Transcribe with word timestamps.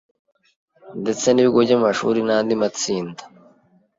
Ndetse 1.01 1.27
n’ibigo 1.31 1.59
by’amashuri 1.65 2.19
n’andi 2.23 2.53
matsinda 2.61 3.23